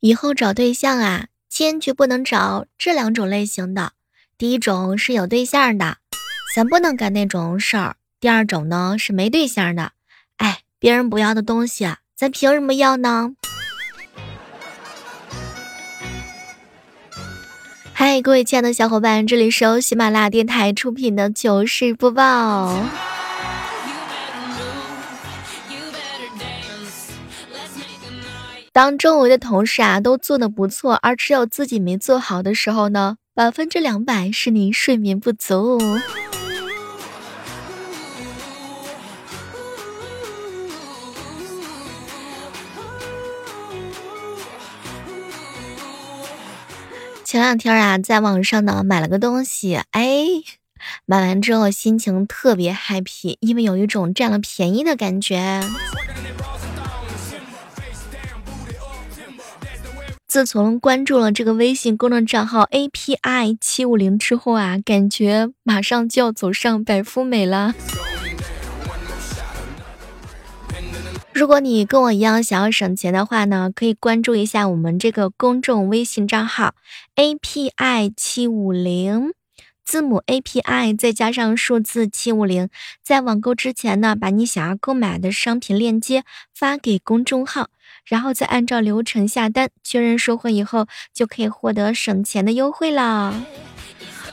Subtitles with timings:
[0.00, 3.92] 以后找对象啊，坚决不能找这两种类型的。
[4.36, 5.96] 第一种是有对象的，
[6.54, 9.90] 咱不能干那种事儿；第二种呢是没对象的。
[10.36, 13.32] 哎，别人不要的东西，咱凭什么要呢？
[17.92, 22.80] 嗨，各位亲爱的小伙伴，这里是由喜马拉雅电台出品的糗事播报。
[28.78, 35.80] 当周围的同事啊都做的不错，而只有自己没做好的时候呢，百分之两百是您睡眠不足。
[47.24, 50.24] 前两天啊，在网上呢买了个东西，哎，
[51.04, 55.62] 买完之后心情特别 happy，因为有一种占了便宜的感觉。
[60.38, 67.74] 自从关注了这个微信公众账号 API 七五零之后啊，感觉马上就要走上白富美了。
[71.32, 76.76] 如果你跟我一样想要省钱的话呢，可以关注一下我们这个公众微信账号
[77.16, 79.32] API 七五零。
[79.84, 82.68] 字母 API 再加上数字七五零，
[83.02, 87.70] 在网购之前呢，把你想要购买的商品链接发给公众号，
[88.08, 93.44] 然后再按照流程下单，确认收货以后，就可以获得省钱的优惠了。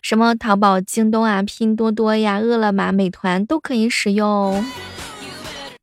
[0.02, 4.66] 什么淘宝、京东啊、拼多多呀、饿了么、美团都可以使用。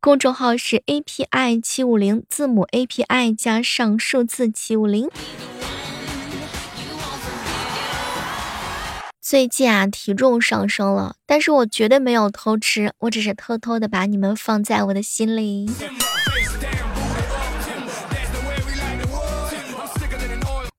[0.00, 5.08] 公众号是 API 七五零，字母 API 加上数字七五零。
[9.20, 15.70] 最近啊，体重上升了，但是我绝对没有偷吃，我只是偷偷的把你们放在我的心里。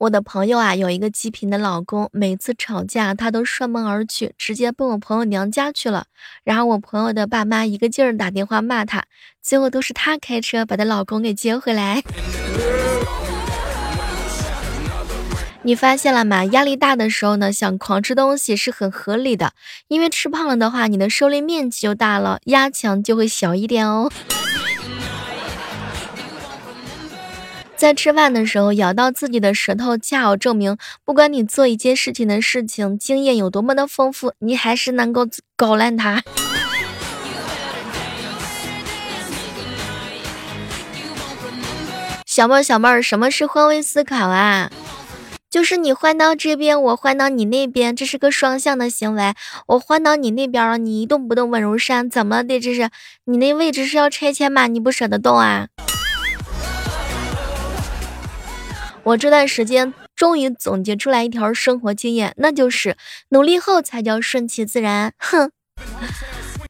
[0.03, 6.07] 我的朋友啊，有一个极品的老公，每次吵架他都摔门而去，直接奔我朋友娘家去了。
[6.43, 9.05] 然后我朋友的爸妈一个劲儿打电话骂他，
[9.41, 12.03] 最后都是他开车把她老公给接回来。
[15.61, 16.43] 你发现了吗？
[16.43, 19.53] 压力大的时候呢，想狂吃东西是很合理的，
[19.87, 24.11] 因为吃胖了的话，你的受力面积就大了，压强就会小一点哦。
[27.83, 35.27] 在吃饭的时候咬到自己的舌头，恰好证明，不管你做一件事情的事情经验有多么的丰富，你还是能够
[35.57, 36.23] 搞烂它。
[42.25, 44.71] 小妹儿，小妹儿，什么是换位思考啊？
[45.49, 49.33] 就是你换到这边，我换到你那边，这是个双向的行为。
[49.67, 52.61] 我换到你那边了，你一动不动稳如山，怎么的？
[52.61, 52.89] 这是
[53.25, 54.67] 你那位置是要拆迁吗？
[54.67, 55.67] 你不舍得动啊？
[59.03, 62.95] 我这段时间终于总结出来一条生活经验，那就是
[63.29, 65.13] 努力后才叫顺其自然。
[65.17, 65.51] 哼，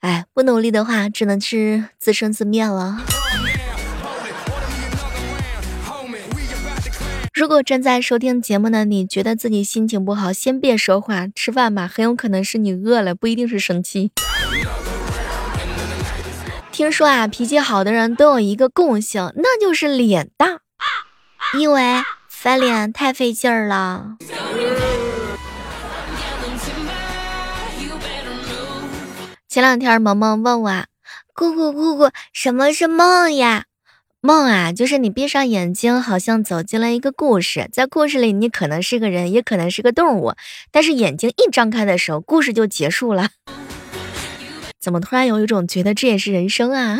[0.01, 3.03] 哎，不努力的话，只能是自生自灭了。
[7.35, 14.11] 如果正在收听节目的你觉得自己心情不好，先别说话，吃饭吧，很有可能是你饿了，不一定是生气。
[16.71, 20.61] 听说啊，脾气好的人都有一个共性，那就是脸大，
[21.59, 22.01] 因为
[22.43, 24.17] 翻脸太费劲儿了。
[29.47, 30.83] 前两天萌萌问我，
[31.33, 33.63] 姑姑姑姑，什么是梦呀？
[34.19, 40.33] 梦啊，就是你闭上眼睛，好像走进了一个故事，在故事里你可能是个人，也可能是个动物，
[40.69, 43.29] 但是眼睛一张开的时候，故事就结束了。
[44.81, 46.99] 怎么突然有一种觉得这也是人生啊？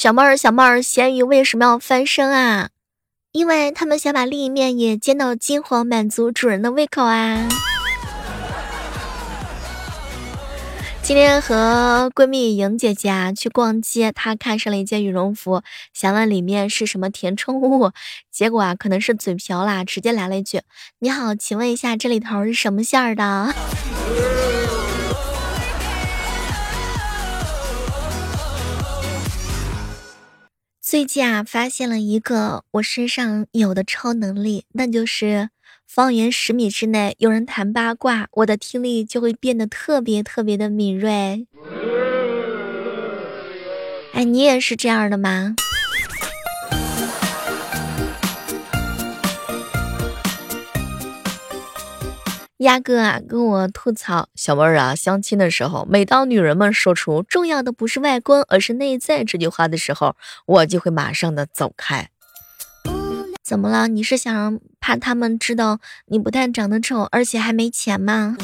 [0.00, 2.70] 小妹儿，小妹儿，咸鱼为什么要翻身啊？
[3.32, 7.46] 因为他们想把另一面也煎到金黄，满足主人的胃口啊。
[11.02, 15.60] 今天和闺蜜莹姐姐啊去逛街，她看上了一件羽绒服，
[15.92, 17.90] 想问里面是什么填充物，
[18.32, 20.62] 结果啊可能是嘴瓢啦，直接来了一句
[21.00, 23.54] ：“你好，请问一下这里头是什么馅儿的？”
[30.90, 35.50] 最近啊发现了一个我身上有的超能力，那就是。
[35.86, 41.46] 方圆十米之内有人谈八卦，我的听力就会变得特别特别的敏锐。
[44.14, 45.54] 哎，你也是这样的吗？
[52.60, 60.14] 鸭哥啊，跟我吐槽小妹儿啊，相亲的时候，每当女人们说出“重要的不是外观，而是内在”这句话的时候，
[60.44, 62.10] 我就会马上的走开。
[63.42, 63.88] 怎么了？
[63.88, 65.78] 你是想怕他们知道
[66.08, 68.36] 你不但长得丑，而且还没钱吗？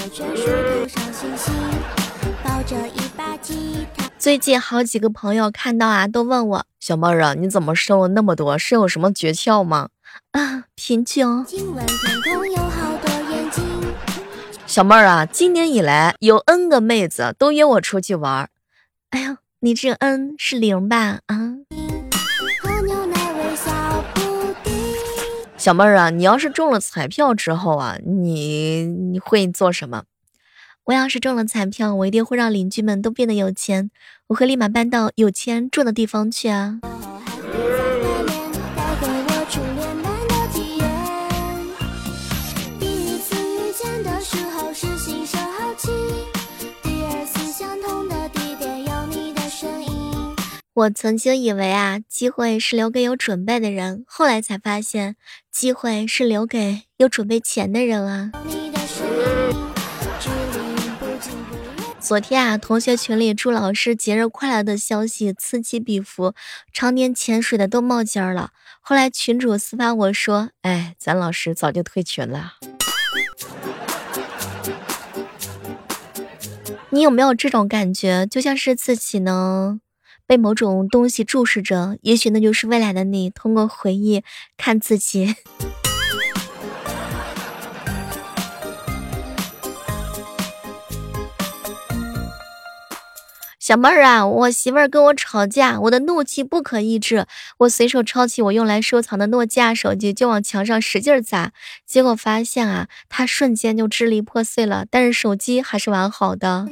[4.19, 8.57] 最近好几个朋友看到啊，都问我小妹儿啊，你怎么瘦了那么多？
[8.57, 9.91] 是有什么诀窍吗？
[10.33, 11.45] 啊，贫穷。
[14.77, 18.51] 小妹儿啊，今年以来有 N 个妹子都约我出去玩儿。
[19.09, 21.21] 哎呦，你这 N 是零吧？
[21.29, 21.55] 啊，
[25.57, 30.03] 小妹儿啊，你要是中了彩票之后啊，你你会做什么？
[30.85, 33.91] 我要是中了彩票，我一定会让邻居们都变得有钱，
[34.27, 36.81] 我会立马搬到有钱住的地方去啊。
[50.77, 55.17] 我曾经以为啊，机会是留给有准备的人，后来才发现，
[55.51, 58.31] 机会是留给有准备钱的人啊。
[61.99, 66.35] 昨天啊，同学群里祝老师节日快乐的消息此起彼伏，
[66.75, 68.51] 常年潜水的都冒尖儿了。
[68.83, 72.57] 后来群主私发我说：“哎，咱老师早就退群了。”
[76.91, 78.27] 你有没有这种感觉？
[78.27, 79.81] 就像是自己呢？
[80.27, 83.31] 被某种东西注视着，也许那就是未来的你。
[83.31, 84.23] 通过回忆
[84.57, 85.35] 看自己。
[93.59, 97.27] 小妹儿啊，我媳妇儿跟我吵架，我的怒气不可抑制，
[97.59, 101.51] 我随手抄起我用来收藏的诺基亚手机，就往墙上使劲砸，
[101.85, 106.69] 结果发现啊，它瞬间就支离破碎了，但是手机还是完好的。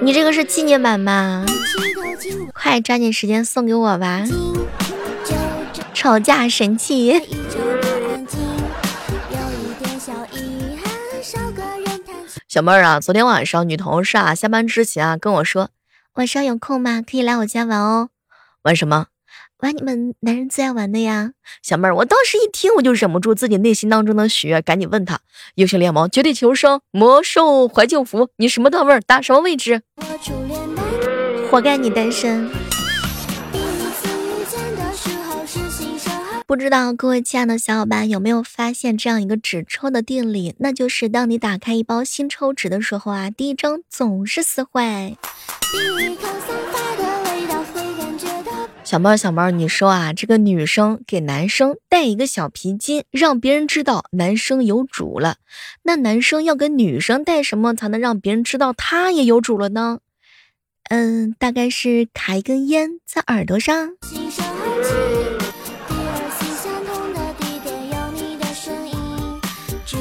[0.00, 1.44] 你这个是纪念版吗？
[2.54, 4.24] 快抓紧时间送给我吧！
[5.92, 7.20] 吵架神器。
[12.46, 15.70] 小妹儿啊，昨天晚上女同事啊下班之前啊跟我说，
[16.14, 17.02] 晚上有空吗？
[17.02, 18.08] 可以来我家玩哦。
[18.62, 19.06] 玩什么？
[19.60, 21.32] 玩你们男人最爱玩的呀。
[21.62, 25.20] 小妹儿，我当时一听我就忍不住自己内心当中的喜悦，赶紧问他：
[25.56, 29.00] 英雄联盟、绝地求生、魔兽怀旧服，你什么段位？
[29.00, 29.82] 打什么位置？
[31.50, 32.48] 活该你单身。
[36.46, 40.54] 不知道各位亲爱的小伙伴有没有发现这样一个纸抽的定理？
[40.60, 45.16] 那就是当你打开一包新抽纸的时候啊，第一张总是撕坏。
[48.88, 55.36] 小猫小猫，你说啊，这个女生给男生带一个小皮筋，让别人知道男生有主了。
[55.82, 59.98] 那男生要跟女生带什么才能让别人知道他也有主了呢？
[60.84, 63.90] 嗯，大概是卡一根烟在耳朵上。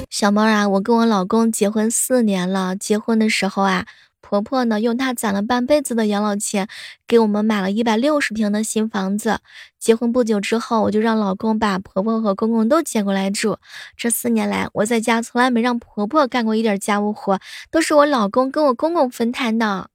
[0.10, 3.86] 小猫啊，我跟我老公结婚四年了，结婚的时候啊。
[4.30, 6.68] 婆婆呢，用她攒了半辈子的养老钱，
[7.08, 9.40] 给我们买了一百六十平的新房子。
[9.80, 13.58] 结婚不久之后，我就让老公把婆婆和公公都接过来住。
[13.96, 17.40] 这四年来，我在家从来没让婆婆干过一点家务活，
[17.72, 19.90] 都是我老公跟我公公分摊的。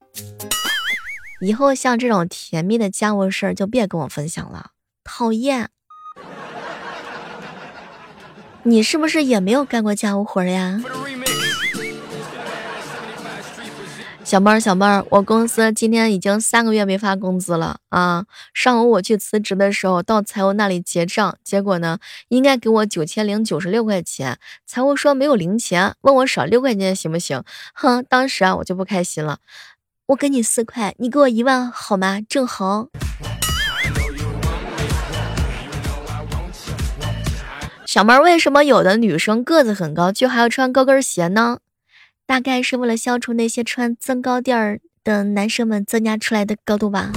[1.42, 4.70] 以后像这种甜蜜的家务事儿，就别跟我分享了，
[5.04, 5.68] 讨厌。
[8.62, 10.80] 你是不是也没有干过家务活呀？
[14.32, 18.24] 小妹儿，小妹儿，我公司今天已经三个月没发工资了啊！
[18.54, 21.98] 上午我去辞职的时候，到财务那里结账，结果呢，
[22.28, 27.42] 应该给我九千零九十六块钱，财务说没有零钱，问我少六块钱行不行？
[27.74, 29.40] 哼，当时啊，我就不开心了，
[30.06, 32.22] 我给你四块，你给我一万好吗？
[32.26, 32.88] 正好。
[37.84, 41.58] 小妹儿，为什么有的女生个子很高，却还要穿高跟鞋呢？
[42.32, 47.12] 大概是为了消除那些穿增高垫儿的男生们增加出来的高度吧。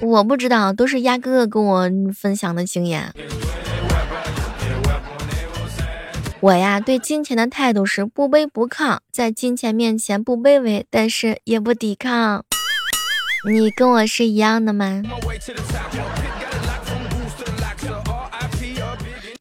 [0.00, 3.12] 我不知道，都是鸭哥哥跟我分享的经验。
[6.38, 12.44] 我呀，对金钱的态度是不卑不亢，在金钱面前不卑微，但是也不抵抗。
[13.50, 15.02] 你跟我是一样的吗？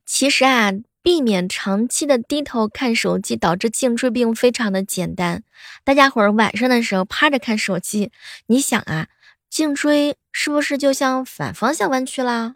[0.08, 0.72] 其实啊。
[1.06, 5.44] 避免长期的低头看手机导致颈椎病非常的简单。
[5.84, 8.12] 大家伙儿晚上的时候趴着看手机，
[8.48, 9.08] 你想啊，
[9.48, 12.54] 颈椎是不是就像反方向弯曲啦？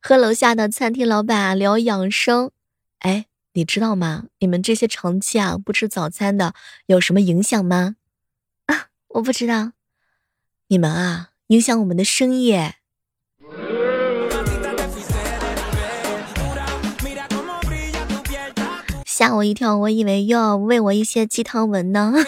[0.00, 2.50] 和楼下的餐厅老板聊养生，
[3.00, 4.24] 哎，你知道吗？
[4.38, 6.54] 你们这些长期啊不吃早餐的
[6.86, 7.96] 有什么影响吗？
[8.64, 9.72] 啊，我不知道。
[10.68, 11.28] 你们啊。
[11.48, 12.56] 影响我们的生意。
[19.04, 22.12] 吓我一跳，我以为又要喂我一些鸡汤文呢。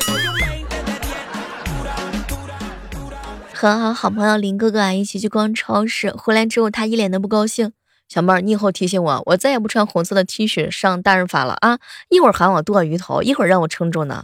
[3.53, 7.73] 和好好朋友林哥哥啊一起去逛超市，回来之后他一脸的不高兴。
[8.07, 11.79] 小妹儿，你以后提醒我，我再也不穿红色的 T 恤上大润发了啊！
[12.11, 14.23] 一会儿喊我剁鱼头，一会儿让我称重呢。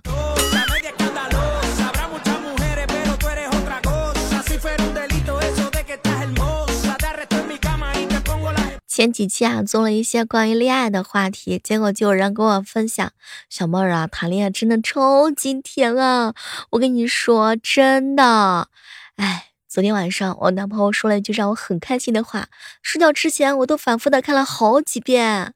[9.00, 13.10] 前几期啊，做了一些关于恋爱的话题，结果就有人跟我分享，
[13.48, 16.34] 小妹儿啊，谈恋爱真的超级甜啊！
[16.72, 18.68] 我跟你说，真的，
[19.16, 22.48] 哎，昨天晚上我男朋友说了一句让我很开心的话，
[22.82, 25.54] 睡觉之前我都反复的看了好几遍。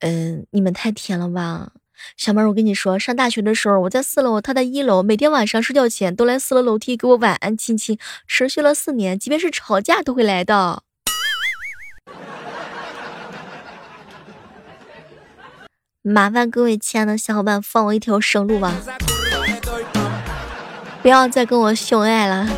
[0.00, 1.72] 嗯，你们太甜了吧，
[2.16, 10.84] 小妹儿，我跟你说，上大学的时候我在四楼，他在一楼，每天晚上睡觉前都来四楼楼梯给我晚安亲亲，持续了四年，即便是吵架都会来的。
[16.10, 18.74] 麻烦各位亲爱的小伙伴放我一条生路吧，
[21.02, 22.48] 不要再跟我秀恩爱了。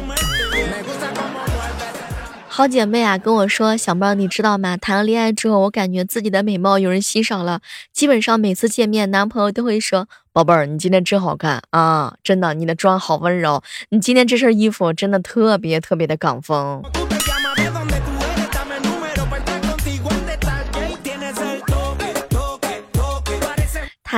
[2.47, 4.77] 好姐妹啊，跟我说，小妹，你知道吗？
[4.77, 7.61] 谈了恋爱之后，我感觉自己的美貌有人欣赏了。
[7.93, 12.15] 基本上每次见面，男朋友都会说：“宝贝儿，你今天真好看啊！
[12.23, 16.83] 真的，你的妆好温柔，你今天这身衣服真的特别特别的港风。”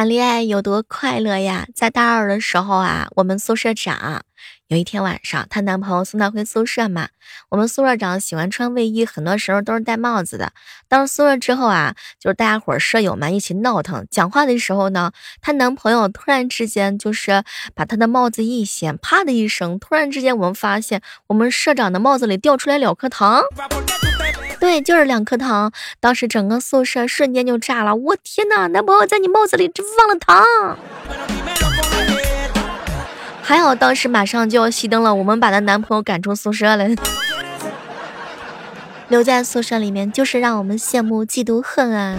[0.03, 1.69] 谈恋爱有多快乐呀！
[1.77, 4.23] 在大二的时候啊，我们宿舍长
[4.67, 7.11] 有一天晚上，她男朋友送她回宿舍嘛。
[7.51, 10.51] 我们宿舍长喜欢穿卫衣，很多时候都是戴帽子的。
[10.89, 17.45] 到了宿舍之后啊，就是大家伙舍友们一起闹腾，讲话的时候呢，她男朋友突然之间就是
[17.77, 23.41] 把她的帽子一掀，啪的一声，突然之间我们发现我们社长的帽子里掉出来两颗糖。
[24.61, 27.95] 对，就是两颗糖，当时整个宿舍瞬间就炸了。
[27.95, 30.79] 我天哪，男朋友在你帽子里放了糖！
[33.43, 36.87] 还好当时马上就要熄灯了，我们把她男朋友赶出宿舍了，
[39.09, 42.17] 留在宿舍里面就是让我们羡慕嫉妒恨啊！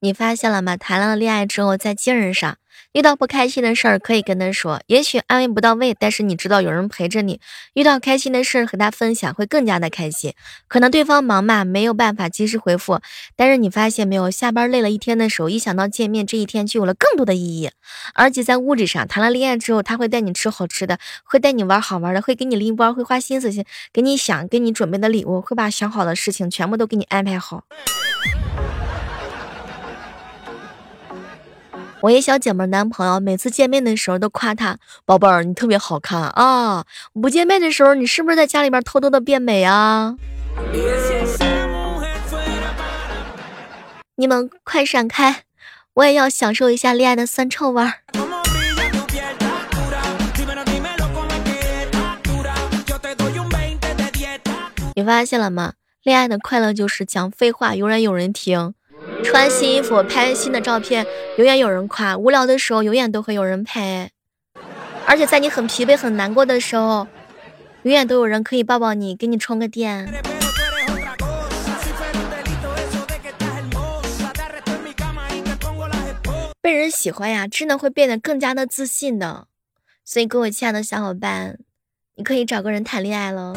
[0.00, 0.76] 你发现了吗？
[0.76, 2.56] 谈了恋爱之后，在精神上。
[2.96, 7.40] 遇到不开心的事儿可以跟他说，也许安慰不到位，但是你知道有人陪着你。
[7.74, 10.32] 遇到开心的事儿和他分享会更加的开心。
[10.66, 13.00] 可能对方忙嘛，没有办法及时回复，
[13.36, 17.70] 但是你发现没有，下班累了一天的时候，一想到见面这一天就有了更多的意义。
[18.14, 27.64] 而且在物质上，谈了恋爱之后，他会带你吃好吃的，会带你玩好玩的，会给你拎包，会花心思去给你想给你准备的礼物，会把想好的事情全部都给你安排好。
[32.06, 36.84] 我一小姐妹男朋友每次见面的时候都夸她宝贝儿，你特别好看啊！
[37.20, 40.14] 不见面的时候，你是不是在家里边偷偷的变美啊？
[44.14, 45.42] 你们快闪开，
[45.94, 47.94] 我也要享受一下恋爱的酸臭味儿。
[54.94, 55.72] 你发现了吗？
[56.04, 58.74] 恋爱的快乐就是讲废话，永远有人听。
[59.24, 61.06] 穿新衣服、拍新的照片，
[61.38, 64.10] 永远有人夸；无聊的时候，永远都会有人陪。
[65.06, 67.06] 而且在你很疲惫、很难过的时候，
[67.82, 70.08] 永远都有人可以抱抱你，给你充个电。
[76.60, 79.46] 被人喜欢呀，真的会变得更加的自信的。
[80.04, 81.58] 所以，各位亲爱的小伙伴，
[82.16, 83.54] 你可以找个人谈恋爱了。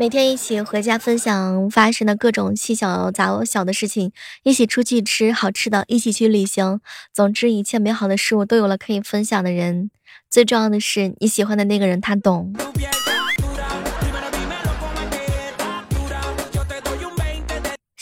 [0.00, 4.12] 每天一起回家分享发生的各种细小杂小的事情，
[4.44, 6.80] 一起出去吃好吃的，一起去旅行。
[7.12, 9.90] 总之，一切美好的事物都有了可以分享的人。
[10.30, 12.54] 最重要的是，你喜欢的那个人他懂。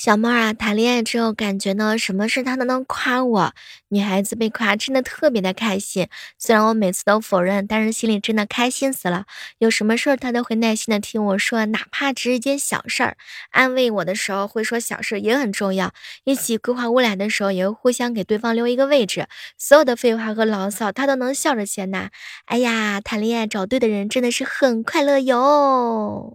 [0.09, 3.53] 小猫啊，谈恋爱之后感觉呢，什么事他都能夸我。
[3.89, 9.27] 女孩子被夸真的特别的开心，虽然我每次都否认，但是心里真的开心死了。
[9.59, 13.19] 有什么事儿他都会耐心的听我说，哪怕只是一件小事儿，
[13.51, 15.93] 安慰我的时候会说小事也很重要。
[16.25, 19.27] 一起规划未来的时候，也会互相给对方留一个位置。
[19.59, 22.09] 所有的废话和牢骚，他都能笑着接纳。
[22.47, 26.35] 哎呀，谈恋爱找对的人真的是很快乐哟。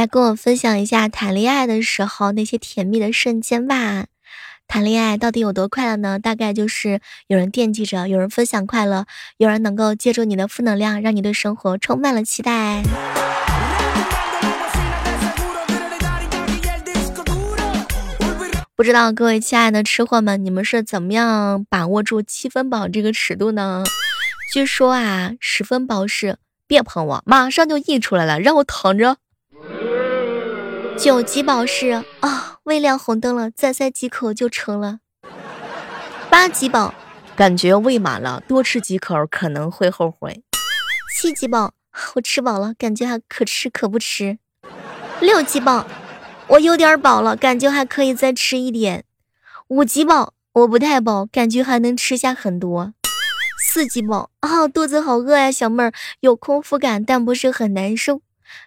[0.00, 4.06] 来跟我分享一下谈恋爱的时候那些甜蜜的瞬间吧。
[4.66, 6.18] 谈恋爱到底有多快乐呢？
[6.18, 9.04] 大概就是有人惦记着，有人分享快乐，
[9.36, 12.82] 有人能够借助你的负能量，让你对生活充满了期待。
[18.74, 23.84] 不知道各位亲爱的吃货们，你们是怎么样把握住七分饱这个尺度呢？
[24.50, 29.18] 据说啊，十分饱是别碰我，马上就溢出来了，让我躺着。
[31.02, 34.98] 九级饱是啊，未亮红灯了，再塞几口就成了。
[36.28, 36.92] 八级宝，
[37.34, 40.42] 感觉喂满了，多吃几口可能会后悔。
[41.16, 41.72] 七级宝，
[42.16, 44.38] 我吃饱了，感觉还可吃可不吃。
[45.20, 45.86] 六级宝。
[46.48, 49.04] 我有点饱了，感觉还可以再吃一点。
[49.68, 52.92] 五级宝，我不太饱，感觉还能吃下很多。
[53.58, 58.20] 四级宝，啊，肚子好饿呀，小妹儿有空腹感，但不是很难受。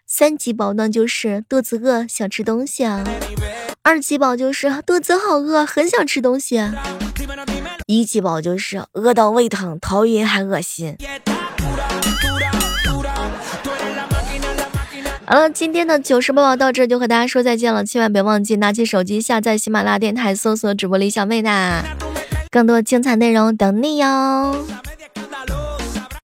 [0.05, 3.03] 三级饱呢，就是肚子饿，想吃东西啊。
[3.81, 6.61] 二级饱就是肚子好饿，很想吃东西。
[7.85, 10.95] 一级饱就是饿到胃疼、头晕还恶心。
[15.25, 21.83] 好了，今天的糗事播报到这就和大家说再见了，千万别忘记拿起手机下载喜马拉雅电台，搜索主播李小妹的，
[22.51, 24.55] 更多精彩内容等你哟。